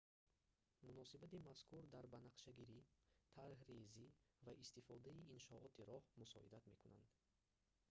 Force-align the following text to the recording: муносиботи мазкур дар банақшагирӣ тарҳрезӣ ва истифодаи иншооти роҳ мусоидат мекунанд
муносиботи 0.85 1.37
мазкур 1.47 1.83
дар 1.95 2.05
банақшагирӣ 2.15 2.79
тарҳрезӣ 3.35 4.05
ва 4.45 4.53
истифодаи 4.63 5.19
иншооти 5.33 5.81
роҳ 5.89 6.03
мусоидат 6.21 6.63
мекунанд 6.71 7.11